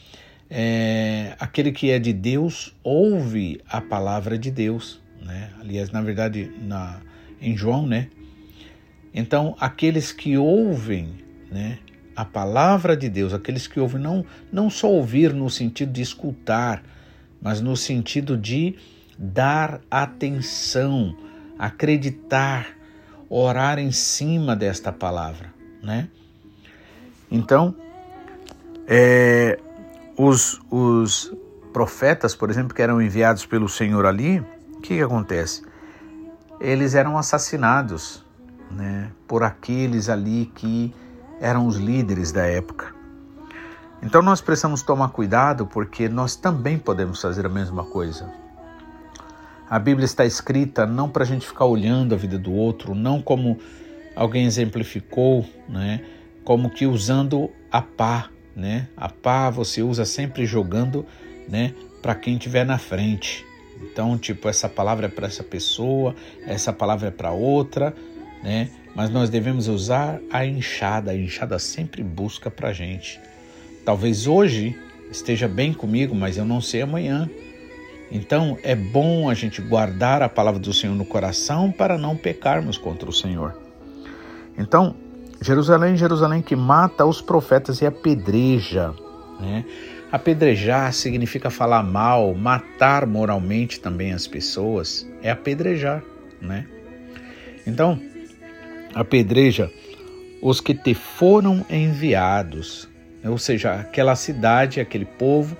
é, 0.49 1.35
aquele 1.39 1.71
que 1.71 1.89
é 1.89 1.97
de 1.97 2.13
Deus 2.13 2.75
ouve 2.83 3.61
a 3.67 3.81
palavra 3.81 4.37
de 4.37 4.51
Deus, 4.51 5.01
né? 5.21 5.51
Aliás, 5.59 5.91
na 5.91 6.01
verdade, 6.01 6.51
na, 6.61 7.01
em 7.41 7.57
João, 7.57 7.87
né? 7.87 8.09
Então, 9.13 9.55
aqueles 9.59 10.11
que 10.11 10.37
ouvem, 10.37 11.15
né? 11.51 11.79
A 12.15 12.25
palavra 12.25 12.95
de 12.95 13.09
Deus, 13.09 13.33
aqueles 13.33 13.67
que 13.67 13.79
ouvem, 13.79 14.01
não, 14.01 14.25
não 14.51 14.69
só 14.69 14.89
ouvir 14.89 15.33
no 15.33 15.49
sentido 15.49 15.91
de 15.91 16.01
escutar, 16.01 16.83
mas 17.41 17.61
no 17.61 17.75
sentido 17.75 18.37
de 18.37 18.75
dar 19.17 19.81
atenção, 19.89 21.15
acreditar, 21.57 22.67
orar 23.29 23.79
em 23.79 23.91
cima 23.91 24.55
desta 24.55 24.91
palavra, 24.91 25.53
né? 25.81 26.09
Então, 27.31 27.73
é, 28.85 29.57
os, 30.17 30.59
os 30.69 31.33
profetas, 31.71 32.35
por 32.35 32.49
exemplo, 32.49 32.75
que 32.75 32.81
eram 32.81 33.01
enviados 33.01 33.45
pelo 33.45 33.69
Senhor 33.69 34.05
ali, 34.05 34.39
o 34.75 34.81
que, 34.81 34.95
que 34.95 35.01
acontece? 35.01 35.63
Eles 36.59 36.93
eram 36.93 37.17
assassinados 37.17 38.25
né, 38.69 39.11
por 39.27 39.43
aqueles 39.43 40.09
ali 40.09 40.51
que 40.53 40.93
eram 41.41 41.65
os 41.65 41.75
líderes 41.75 42.31
da 42.31 42.45
época. 42.45 42.93
Então 44.01 44.21
nós 44.21 44.39
precisamos 44.39 44.81
tomar 44.81 45.09
cuidado 45.09 45.65
porque 45.65 46.07
nós 46.07 46.35
também 46.35 46.77
podemos 46.77 47.19
fazer 47.19 47.45
a 47.45 47.49
mesma 47.49 47.83
coisa. 47.83 48.31
A 49.69 49.79
Bíblia 49.79 50.05
está 50.05 50.25
escrita 50.25 50.85
não 50.85 51.09
para 51.09 51.23
a 51.23 51.27
gente 51.27 51.45
ficar 51.45 51.65
olhando 51.65 52.13
a 52.13 52.17
vida 52.17 52.37
do 52.37 52.53
outro, 52.53 52.93
não 52.93 53.21
como 53.21 53.59
alguém 54.15 54.45
exemplificou, 54.45 55.45
né? 55.67 56.03
Como 56.43 56.69
que 56.69 56.85
usando 56.85 57.49
a 57.71 57.81
pá, 57.81 58.29
né? 58.55 58.87
A 58.97 59.09
pá 59.09 59.49
você 59.49 59.81
usa 59.81 60.05
sempre 60.05 60.45
jogando, 60.45 61.05
né? 61.47 61.73
Para 62.01 62.15
quem 62.15 62.33
estiver 62.33 62.65
na 62.65 62.77
frente. 62.77 63.45
Então, 63.81 64.17
tipo, 64.17 64.49
essa 64.49 64.67
palavra 64.67 65.05
é 65.05 65.09
para 65.09 65.27
essa 65.27 65.43
pessoa, 65.43 66.15
essa 66.45 66.73
palavra 66.73 67.07
é 67.07 67.11
para 67.11 67.31
outra, 67.31 67.95
né? 68.43 68.69
Mas 68.95 69.09
nós 69.09 69.29
devemos 69.29 69.67
usar 69.67 70.19
a 70.31 70.45
enxada. 70.45 71.11
A 71.11 71.15
enxada 71.15 71.57
sempre 71.59 72.03
busca 72.03 72.51
para 72.51 72.73
gente. 72.73 73.19
Talvez 73.85 74.27
hoje 74.27 74.77
esteja 75.09 75.47
bem 75.47 75.73
comigo, 75.73 76.13
mas 76.15 76.37
eu 76.37 76.45
não 76.45 76.61
sei 76.61 76.81
amanhã. 76.81 77.29
Então 78.11 78.57
é 78.61 78.75
bom 78.75 79.29
a 79.29 79.33
gente 79.33 79.61
guardar 79.61 80.21
a 80.21 80.29
palavra 80.29 80.59
do 80.59 80.73
Senhor 80.73 80.95
no 80.95 81.05
coração 81.05 81.71
para 81.71 81.97
não 81.97 82.15
pecarmos 82.15 82.77
contra 82.77 83.09
o 83.09 83.13
Senhor. 83.13 83.57
Então, 84.57 84.95
Jerusalém, 85.41 85.95
Jerusalém 85.95 86.41
que 86.41 86.55
mata 86.55 87.05
os 87.05 87.21
profetas 87.21 87.81
e 87.81 87.85
apedreja. 87.85 88.93
Né? 89.39 89.65
Apedrejar 90.11 90.93
significa 90.93 91.49
falar 91.49 91.81
mal, 91.83 92.33
matar 92.35 93.07
moralmente 93.07 93.79
também 93.79 94.11
as 94.11 94.27
pessoas, 94.27 95.07
é 95.23 95.31
apedrejar. 95.31 96.03
Né? 96.41 96.67
Então, 97.65 97.99
apedreja 98.93 99.71
os 100.41 100.59
que 100.59 100.73
te 100.73 100.93
foram 100.93 101.65
enviados, 101.69 102.89
ou 103.23 103.37
seja, 103.37 103.75
aquela 103.75 104.15
cidade, 104.15 104.79
aquele 104.79 105.05
povo, 105.05 105.55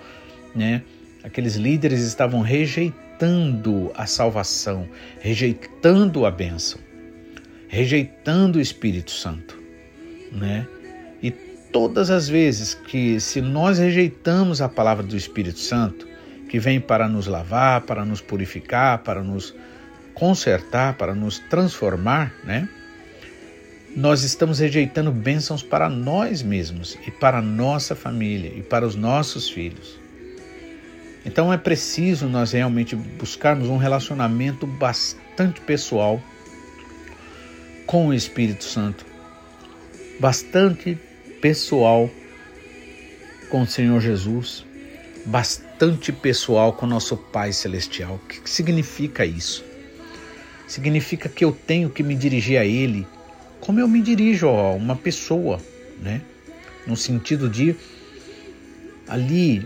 né? 0.56 0.82
Aqueles 1.24 1.56
líderes 1.56 2.02
estavam 2.02 2.42
rejeitando 2.42 3.92
a 3.94 4.08
salvação, 4.08 4.90
rejeitando 5.20 6.26
a 6.26 6.32
bênção, 6.32 6.80
rejeitando 7.68 8.56
o 8.56 8.62
Espírito 8.62 9.12
Santo, 9.12 9.56
né? 10.32 10.68
E 11.22 11.30
todas 11.30 12.10
as 12.10 12.28
vezes 12.28 12.74
que 12.74 13.20
se 13.20 13.40
nós 13.40 13.78
rejeitamos 13.78 14.62
a 14.62 14.68
palavra 14.68 15.04
do 15.04 15.16
Espírito 15.16 15.60
Santo, 15.60 16.08
que 16.50 16.58
vem 16.60 16.82
para 16.82 17.08
nos 17.08 17.28
lavar, 17.28 17.82
para 17.82 18.04
nos 18.04 18.20
purificar, 18.20 19.04
para 19.04 19.24
nos 19.24 19.54
consertar, 20.16 20.98
para 20.98 21.14
nos 21.14 21.38
transformar, 21.38 22.34
né? 22.44 22.68
Nós 23.96 24.24
estamos 24.24 24.60
rejeitando 24.60 25.12
bênçãos 25.12 25.62
para 25.62 25.90
nós 25.90 26.42
mesmos 26.42 26.98
e 27.06 27.12
para 27.12 27.40
a 27.40 27.42
nossa 27.42 27.94
família 27.94 28.50
e 28.56 28.62
para 28.62 28.88
os 28.88 28.96
nossos 28.96 29.50
filhos. 29.50 30.00
Então 31.26 31.52
é 31.52 31.58
preciso 31.58 32.28
nós 32.28 32.54
realmente 32.54 32.96
buscarmos 32.96 33.68
um 33.68 33.76
relacionamento 33.76 34.66
bastante 34.66 35.60
pessoal 35.60 36.24
com 37.86 38.08
o 38.08 38.14
Espírito 38.14 38.64
Santo, 38.64 39.06
bastante 40.22 40.98
pessoal 41.42 42.10
com 43.50 43.64
o 43.64 43.68
Senhor 43.68 44.00
Jesus, 44.00 44.66
bastante 45.26 46.14
pessoal 46.14 46.72
com 46.72 46.86
o 46.86 46.90
nosso 46.90 47.18
Pai 47.18 47.52
Celestial. 47.52 48.16
O 48.16 48.20
que 48.20 48.50
significa 48.50 49.26
isso? 49.26 49.66
Significa 50.66 51.28
que 51.28 51.44
eu 51.44 51.52
tenho 51.52 51.90
que 51.90 52.02
me 52.02 52.16
dirigir 52.16 52.58
a 52.58 52.66
Ele 52.66 53.06
como 53.62 53.80
eu 53.80 53.88
me 53.88 54.02
dirijo 54.02 54.48
a 54.48 54.74
uma 54.74 54.96
pessoa, 54.96 55.62
né? 56.02 56.22
No 56.86 56.98
sentido 56.98 57.48
de 57.48 57.76
ali 59.08 59.66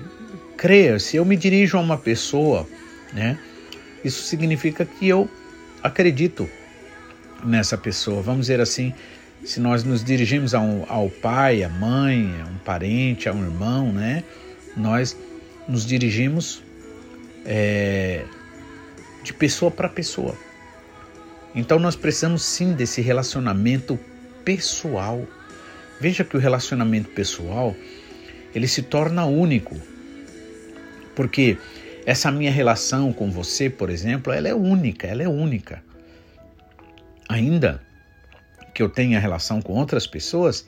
crer, 0.58 1.00
se 1.00 1.18
eu 1.18 1.26
me 1.26 1.36
dirijo 1.36 1.78
a 1.78 1.82
uma 1.82 1.98
pessoa, 1.98 2.68
né, 3.14 3.38
isso 4.04 4.24
significa 4.24 4.86
que 4.86 5.08
eu 5.08 5.30
acredito 5.84 6.50
nessa 7.44 7.78
pessoa. 7.78 8.22
Vamos 8.22 8.42
dizer 8.42 8.60
assim, 8.60 8.94
se 9.44 9.60
nós 9.60 9.84
nos 9.84 10.04
dirigimos 10.04 10.54
ao, 10.54 11.10
pai, 11.22 11.64
à 11.64 11.70
mãe, 11.70 12.34
a 12.42 12.50
um 12.50 12.58
parente, 12.58 13.30
a 13.30 13.34
um 13.34 13.44
irmão, 13.44 13.92
né, 13.92 14.24
nós 14.76 15.18
nos 15.68 15.86
dirigimos 15.86 16.62
é, 17.46 18.26
de 19.24 19.34
pessoa 19.34 19.70
para 19.72 19.88
pessoa. 19.88 20.36
Então 21.56 21.80
nós 21.80 21.96
precisamos 21.96 22.44
sim 22.44 22.74
desse 22.74 23.02
relacionamento 23.02 23.98
pessoal. 24.44 25.26
Veja 26.00 26.24
que 26.24 26.36
o 26.36 26.40
relacionamento 26.40 27.10
pessoal 27.10 27.76
ele 28.54 28.68
se 28.68 28.84
torna 28.84 29.26
único 29.26 29.76
porque 31.16 31.58
essa 32.06 32.30
minha 32.30 32.52
relação 32.52 33.12
com 33.14 33.32
você, 33.32 33.70
por 33.70 33.90
exemplo, 33.90 34.32
ela 34.32 34.48
é 34.48 34.54
única, 34.54 35.08
ela 35.08 35.24
é 35.24 35.28
única. 35.28 35.82
Ainda 37.28 37.82
que 38.74 38.84
eu 38.84 38.90
tenha 38.90 39.18
relação 39.18 39.62
com 39.62 39.74
outras 39.74 40.06
pessoas, 40.06 40.68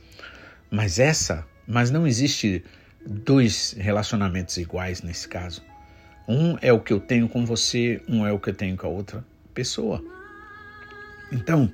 mas 0.72 0.98
essa, 0.98 1.46
mas 1.68 1.92
não 1.92 2.08
existe 2.08 2.64
dois 3.06 3.76
relacionamentos 3.78 4.58
iguais 4.58 5.02
nesse 5.02 5.28
caso. 5.28 5.62
Um 6.28 6.58
é 6.62 6.72
o 6.74 6.80
que 6.80 6.94
eu 6.94 7.00
tenho 7.00 7.28
com 7.28 7.46
você, 7.46 8.02
um 8.08 8.26
é 8.26 8.32
o 8.32 8.40
que 8.40 8.50
eu 8.50 8.56
tenho 8.56 8.76
com 8.76 8.88
a 8.88 8.90
outra 8.90 9.24
pessoa. 9.54 10.04
Então, 11.32 11.72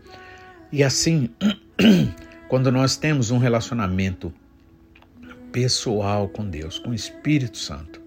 e 0.72 0.84
assim, 0.84 1.30
quando 2.48 2.72
nós 2.72 2.96
temos 2.98 3.32
um 3.32 3.38
relacionamento 3.38 4.34
pessoal 5.52 6.28
com 6.28 6.50
Deus, 6.50 6.80
com 6.80 6.90
o 6.90 6.94
Espírito 6.96 7.58
Santo, 7.58 8.02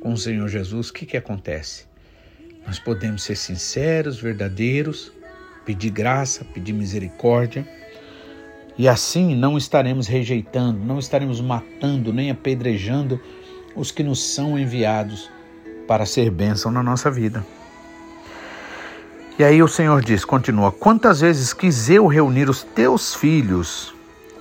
com 0.00 0.12
o 0.12 0.16
Senhor 0.16 0.48
Jesus, 0.48 0.88
o 0.88 0.92
que, 0.92 1.04
que 1.04 1.16
acontece? 1.16 1.84
Nós 2.66 2.78
podemos 2.78 3.22
ser 3.22 3.36
sinceros, 3.36 4.18
verdadeiros, 4.18 5.12
pedir 5.64 5.90
graça, 5.90 6.44
pedir 6.44 6.72
misericórdia, 6.72 7.68
e 8.78 8.88
assim 8.88 9.34
não 9.34 9.58
estaremos 9.58 10.06
rejeitando, 10.06 10.78
não 10.82 10.98
estaremos 10.98 11.40
matando 11.40 12.12
nem 12.12 12.30
apedrejando 12.30 13.20
os 13.76 13.90
que 13.90 14.02
nos 14.02 14.22
são 14.34 14.58
enviados 14.58 15.30
para 15.86 16.06
ser 16.06 16.30
bênção 16.30 16.70
na 16.70 16.82
nossa 16.82 17.10
vida. 17.10 17.44
E 19.38 19.44
aí 19.44 19.62
o 19.62 19.68
Senhor 19.68 20.02
diz, 20.02 20.24
continua: 20.24 20.70
Quantas 20.70 21.20
vezes 21.20 21.52
quis 21.52 21.88
eu 21.88 22.06
reunir 22.06 22.48
os 22.50 22.62
teus 22.62 23.14
filhos? 23.14 23.94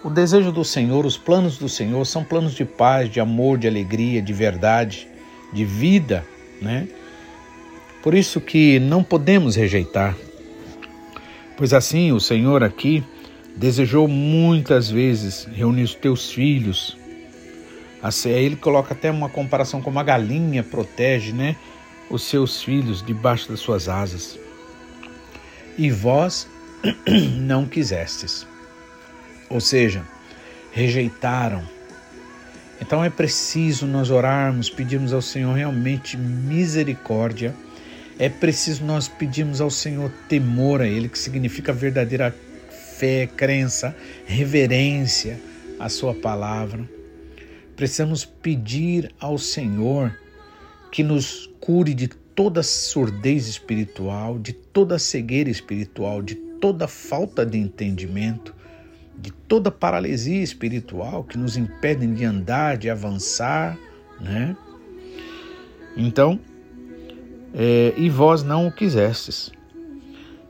O 0.03 0.09
desejo 0.09 0.51
do 0.51 0.63
Senhor, 0.63 1.05
os 1.05 1.17
planos 1.17 1.57
do 1.57 1.69
Senhor 1.69 2.05
são 2.05 2.23
planos 2.23 2.53
de 2.53 2.65
paz, 2.65 3.09
de 3.09 3.19
amor, 3.19 3.57
de 3.57 3.67
alegria, 3.67 4.21
de 4.21 4.33
verdade, 4.33 5.07
de 5.53 5.65
vida, 5.65 6.25
né? 6.61 6.87
Por 8.01 8.13
isso 8.13 8.39
que 8.39 8.79
não 8.79 9.03
podemos 9.03 9.55
rejeitar. 9.55 10.15
Pois 11.57 11.73
assim, 11.73 12.13
o 12.13 12.19
Senhor 12.19 12.63
aqui 12.63 13.03
desejou 13.57 14.07
muitas 14.07 14.89
vezes 14.89 15.45
reunir 15.53 15.83
os 15.83 15.95
teus 15.95 16.31
filhos. 16.31 16.97
Assim, 18.01 18.29
ele 18.29 18.55
coloca 18.55 18.93
até 18.93 19.11
uma 19.11 19.27
comparação 19.27 19.81
com 19.81 19.89
uma 19.89 20.03
galinha 20.03 20.63
protege, 20.63 21.33
né, 21.33 21.57
os 22.09 22.23
seus 22.23 22.63
filhos 22.63 23.05
debaixo 23.05 23.49
das 23.49 23.59
suas 23.59 23.89
asas 23.89 24.39
e 25.79 25.89
vós 25.89 26.45
não 27.39 27.65
quisestes. 27.65 28.45
Ou 29.49 29.61
seja, 29.61 30.03
rejeitaram. 30.73 31.63
Então 32.81 33.03
é 33.03 33.09
preciso 33.09 33.87
nós 33.87 34.09
orarmos, 34.09 34.69
pedirmos 34.69 35.13
ao 35.13 35.21
Senhor 35.21 35.53
realmente 35.53 36.17
misericórdia. 36.17 37.55
É 38.19 38.27
preciso 38.27 38.83
nós 38.83 39.07
pedirmos 39.07 39.61
ao 39.61 39.71
Senhor 39.71 40.11
temor 40.27 40.81
a 40.81 40.87
Ele, 40.87 41.07
que 41.07 41.17
significa 41.17 41.71
verdadeira 41.71 42.35
fé, 42.97 43.25
crença, 43.25 43.95
reverência 44.25 45.39
à 45.79 45.87
Sua 45.87 46.13
palavra. 46.13 46.87
Precisamos 47.77 48.25
pedir 48.25 49.13
ao 49.17 49.37
Senhor 49.37 50.13
que 50.91 51.03
nos 51.03 51.49
cure 51.61 51.93
de 51.93 52.09
toda 52.39 52.63
surdez 52.63 53.49
espiritual, 53.49 54.39
de 54.39 54.53
toda 54.53 54.97
cegueira 54.97 55.49
espiritual, 55.49 56.21
de 56.21 56.35
toda 56.35 56.87
falta 56.87 57.45
de 57.45 57.57
entendimento, 57.57 58.55
de 59.17 59.29
toda 59.29 59.69
paralisia 59.69 60.41
espiritual 60.41 61.25
que 61.25 61.37
nos 61.37 61.57
impedem 61.57 62.13
de 62.13 62.23
andar, 62.23 62.77
de 62.77 62.89
avançar, 62.89 63.77
né? 64.21 64.55
Então, 65.97 66.39
é, 67.53 67.93
e 67.97 68.09
vós 68.09 68.41
não 68.41 68.67
o 68.67 68.71
quisestes. 68.71 69.51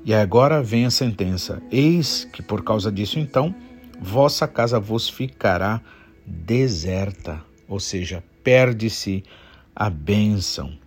E 0.06 0.14
agora 0.14 0.62
vem 0.62 0.86
a 0.86 0.92
sentença: 0.92 1.60
Eis 1.72 2.24
que 2.24 2.44
por 2.44 2.64
causa 2.64 2.92
disso, 2.92 3.18
então, 3.18 3.56
vossa 4.00 4.48
casa 4.48 4.80
vos 4.80 5.10
ficará 5.10 5.82
deserta, 6.24 7.44
ou 7.68 7.80
seja, 7.80 8.24
perde-se 8.44 9.24
a 9.76 9.90
bênção. 9.90 10.78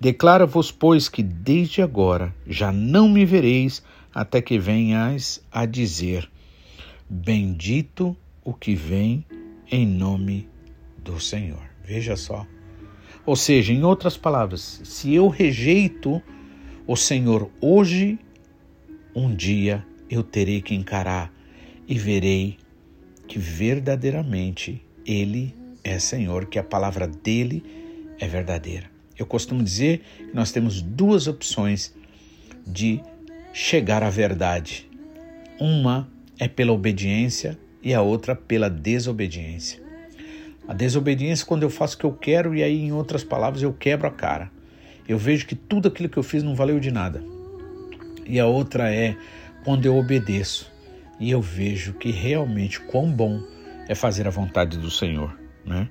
Declara-vos, 0.00 0.70
pois, 0.70 1.08
que 1.08 1.22
desde 1.22 1.82
agora 1.82 2.32
já 2.46 2.70
não 2.70 3.08
me 3.08 3.24
vereis 3.24 3.82
até 4.14 4.40
que 4.40 4.58
venhais 4.58 5.42
a 5.50 5.66
dizer: 5.66 6.30
Bendito 7.10 8.16
o 8.44 8.54
que 8.54 8.76
vem 8.76 9.24
em 9.70 9.84
nome 9.84 10.48
do 10.98 11.18
Senhor. 11.18 11.62
Veja 11.84 12.16
só. 12.16 12.46
Ou 13.26 13.34
seja, 13.34 13.72
em 13.72 13.82
outras 13.82 14.16
palavras, 14.16 14.80
se 14.84 15.12
eu 15.14 15.28
rejeito 15.28 16.22
o 16.86 16.96
Senhor 16.96 17.50
hoje, 17.60 18.18
um 19.14 19.34
dia 19.34 19.84
eu 20.08 20.22
terei 20.22 20.62
que 20.62 20.74
encarar 20.74 21.32
e 21.86 21.98
verei 21.98 22.56
que 23.26 23.38
verdadeiramente 23.38 24.80
Ele 25.04 25.54
é 25.82 25.98
Senhor, 25.98 26.46
que 26.46 26.58
a 26.58 26.64
palavra 26.64 27.06
dele 27.06 27.62
é 28.18 28.26
verdadeira. 28.28 28.97
Eu 29.18 29.26
costumo 29.26 29.62
dizer 29.62 30.02
que 30.16 30.34
nós 30.34 30.52
temos 30.52 30.80
duas 30.80 31.26
opções 31.26 31.94
de 32.66 33.00
chegar 33.52 34.02
à 34.02 34.10
verdade. 34.10 34.88
Uma 35.58 36.08
é 36.38 36.46
pela 36.46 36.72
obediência 36.72 37.58
e 37.82 37.92
a 37.92 38.00
outra 38.00 38.36
pela 38.36 38.70
desobediência. 38.70 39.82
A 40.68 40.74
desobediência 40.74 41.44
é 41.44 41.46
quando 41.46 41.62
eu 41.62 41.70
faço 41.70 41.96
o 41.96 41.98
que 41.98 42.04
eu 42.04 42.12
quero 42.12 42.54
e 42.54 42.62
aí, 42.62 42.78
em 42.78 42.92
outras 42.92 43.24
palavras, 43.24 43.62
eu 43.62 43.72
quebro 43.72 44.06
a 44.06 44.10
cara. 44.10 44.50
Eu 45.08 45.18
vejo 45.18 45.46
que 45.46 45.54
tudo 45.54 45.88
aquilo 45.88 46.08
que 46.08 46.18
eu 46.18 46.22
fiz 46.22 46.42
não 46.42 46.54
valeu 46.54 46.78
de 46.78 46.90
nada. 46.90 47.24
E 48.26 48.38
a 48.38 48.46
outra 48.46 48.92
é 48.94 49.16
quando 49.64 49.86
eu 49.86 49.96
obedeço 49.96 50.70
e 51.18 51.30
eu 51.30 51.40
vejo 51.40 51.94
que 51.94 52.10
realmente 52.10 52.78
quão 52.80 53.10
bom 53.10 53.42
é 53.88 53.94
fazer 53.94 54.26
a 54.26 54.30
vontade 54.30 54.78
do 54.78 54.90
Senhor, 54.90 55.36
né? 55.64 55.88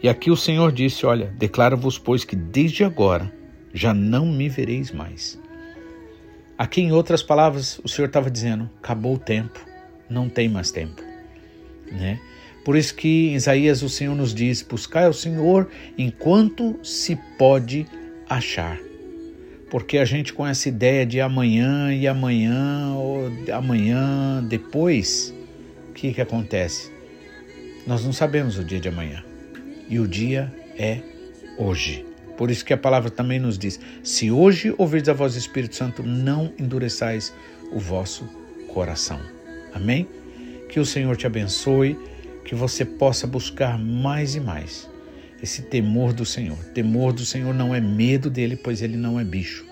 E 0.00 0.08
aqui 0.08 0.30
o 0.30 0.36
Senhor 0.36 0.70
disse: 0.70 1.04
Olha, 1.04 1.32
declaro-vos, 1.36 1.98
pois, 1.98 2.24
que 2.24 2.36
desde 2.36 2.84
agora 2.84 3.32
já 3.74 3.92
não 3.92 4.26
me 4.26 4.48
vereis 4.48 4.92
mais. 4.92 5.38
Aqui, 6.56 6.80
em 6.80 6.92
outras 6.92 7.22
palavras, 7.22 7.80
o 7.82 7.88
Senhor 7.88 8.06
estava 8.06 8.30
dizendo: 8.30 8.70
acabou 8.78 9.14
o 9.14 9.18
tempo, 9.18 9.58
não 10.08 10.28
tem 10.28 10.48
mais 10.48 10.70
tempo. 10.70 11.02
Né? 11.90 12.20
Por 12.64 12.76
isso 12.76 12.94
que 12.94 13.28
em 13.28 13.34
Isaías 13.34 13.82
o 13.82 13.88
Senhor 13.88 14.14
nos 14.14 14.32
diz: 14.32 14.62
buscai 14.62 15.06
ao 15.06 15.12
Senhor 15.12 15.68
enquanto 15.96 16.78
se 16.82 17.16
pode 17.36 17.84
achar. 18.28 18.78
Porque 19.68 19.98
a 19.98 20.04
gente 20.04 20.32
com 20.32 20.46
essa 20.46 20.68
ideia 20.68 21.04
de 21.04 21.20
amanhã 21.20 21.92
e 21.92 22.06
amanhã, 22.06 22.94
ou 22.94 23.30
amanhã, 23.52 24.42
depois, 24.48 25.34
o 25.90 25.92
que, 25.92 26.14
que 26.14 26.20
acontece? 26.22 26.90
Nós 27.86 28.04
não 28.04 28.12
sabemos 28.12 28.58
o 28.58 28.64
dia 28.64 28.80
de 28.80 28.88
amanhã 28.88 29.27
e 29.88 29.98
o 29.98 30.06
dia 30.06 30.52
é 30.78 31.00
hoje. 31.56 32.04
Por 32.36 32.50
isso 32.50 32.64
que 32.64 32.72
a 32.72 32.78
palavra 32.78 33.10
também 33.10 33.38
nos 33.38 33.58
diz: 33.58 33.80
se 34.02 34.30
hoje 34.30 34.74
ouvirdes 34.78 35.08
a 35.08 35.12
voz 35.12 35.34
do 35.34 35.38
Espírito 35.38 35.74
Santo, 35.74 36.02
não 36.02 36.52
endureçais 36.58 37.32
o 37.72 37.78
vosso 37.78 38.24
coração. 38.68 39.20
Amém? 39.72 40.08
Que 40.68 40.78
o 40.78 40.86
Senhor 40.86 41.16
te 41.16 41.26
abençoe, 41.26 41.98
que 42.44 42.54
você 42.54 42.84
possa 42.84 43.26
buscar 43.26 43.78
mais 43.78 44.34
e 44.34 44.40
mais 44.40 44.88
esse 45.42 45.62
temor 45.62 46.12
do 46.12 46.24
Senhor. 46.24 46.58
Temor 46.74 47.12
do 47.12 47.24
Senhor 47.24 47.54
não 47.54 47.74
é 47.74 47.80
medo 47.80 48.28
dele, 48.28 48.56
pois 48.56 48.82
ele 48.82 48.96
não 48.96 49.18
é 49.18 49.24
bicho, 49.24 49.64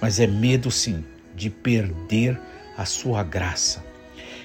mas 0.00 0.20
é 0.20 0.26
medo 0.26 0.70
sim 0.70 1.04
de 1.34 1.50
perder 1.50 2.38
a 2.76 2.84
sua 2.84 3.22
graça. 3.22 3.84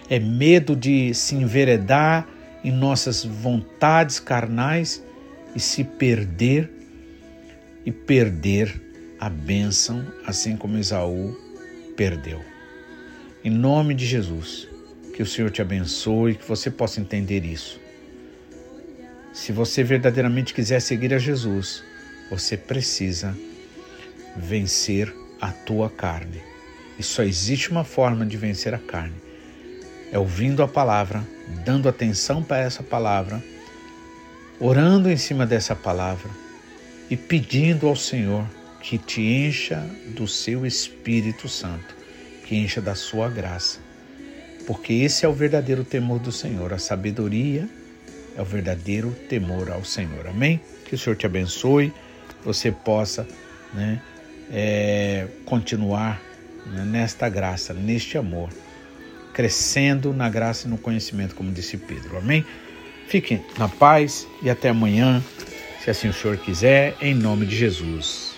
É 0.10 0.20
medo 0.20 0.76
de 0.76 1.14
se 1.14 1.36
enveredar 1.36 2.28
em 2.64 2.72
nossas 2.72 3.24
vontades 3.24 4.20
carnais 4.20 5.04
e 5.56 5.60
se 5.60 5.84
perder 5.84 6.70
e 7.86 7.92
perder 7.92 8.82
a 9.20 9.30
bênção, 9.30 10.06
assim 10.26 10.56
como 10.56 10.78
Esaú 10.78 11.36
perdeu. 11.96 12.44
Em 13.44 13.50
nome 13.50 13.94
de 13.94 14.06
Jesus, 14.06 14.68
que 15.16 15.24
o 15.24 15.26
Senhor 15.26 15.52
te 15.52 15.62
abençoe, 15.62 16.36
que 16.36 16.48
você 16.48 16.70
possa 16.70 17.00
entender 17.00 17.46
isso. 17.46 17.80
Se 19.34 19.52
você 19.52 19.84
verdadeiramente 19.84 20.54
quiser 20.54 20.80
seguir 20.82 21.14
a 21.14 21.18
Jesus, 21.18 21.84
você 22.30 22.58
precisa 22.58 23.36
vencer 24.36 25.14
a 25.40 25.52
tua 25.52 25.90
carne. 25.90 26.42
E 26.98 27.04
só 27.04 27.24
existe 27.24 27.72
uma 27.72 27.84
forma 27.84 28.26
de 28.26 28.38
vencer 28.38 28.74
a 28.74 28.78
carne: 28.78 29.16
é 30.12 30.20
ouvindo 30.20 30.62
a 30.62 30.68
palavra 30.68 31.26
dando 31.64 31.88
atenção 31.88 32.44
para 32.44 32.60
essa 32.60 32.84
palavra, 32.84 33.42
orando 34.60 35.10
em 35.10 35.18
cima 35.18 35.46
dessa 35.46 35.76
palavra 35.76 36.30
e 37.10 37.16
pedindo 37.16 37.88
ao 37.88 37.96
Senhor 37.96 38.46
que 38.80 38.98
te 38.98 39.22
encha 39.22 39.86
do 40.16 40.28
seu 40.28 40.66
Espírito 40.66 41.48
Santo, 41.48 41.96
que 42.46 42.56
encha 42.56 42.82
da 42.82 42.96
sua 42.96 43.30
graça. 43.30 43.80
Porque 44.66 44.94
esse 44.94 45.26
é 45.26 45.30
o 45.30 45.34
verdadeiro 45.34 45.84
temor 45.84 46.20
do 46.20 46.32
Senhor, 46.32 46.74
a 46.74 46.78
sabedoria 46.78 47.68
é 48.36 48.42
o 48.42 48.46
verdadeiro 48.46 49.12
temor 49.30 49.70
ao 49.70 49.84
Senhor. 49.84 50.28
Amém? 50.28 50.60
Que 50.86 50.96
o 50.96 50.98
Senhor 50.98 51.16
te 51.16 51.26
abençoe, 51.26 51.94
você 52.44 52.72
possa 52.72 53.28
né, 53.74 54.02
é, 54.52 55.28
continuar 55.46 56.22
né, 56.66 56.84
nesta 56.86 57.30
graça, 57.30 57.74
neste 57.74 58.18
amor 58.18 58.50
crescendo 59.34 60.14
na 60.14 60.30
graça 60.30 60.68
e 60.68 60.70
no 60.70 60.78
conhecimento, 60.78 61.36
como 61.36 61.52
disse 61.52 61.78
Pedro. 61.78 62.18
Amém? 62.18 62.46
Fiquem 63.08 63.44
na 63.58 63.68
paz 63.68 64.28
e 64.42 64.50
até 64.50 64.70
amanhã, 64.70 65.22
se 65.84 65.90
assim 65.90 66.08
o 66.08 66.14
Senhor 66.14 66.38
quiser, 66.38 66.96
em 67.02 67.14
nome 67.14 67.46
de 67.46 67.56
Jesus. 67.56 68.31